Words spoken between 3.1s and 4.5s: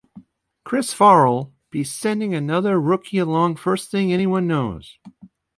along first thing anyone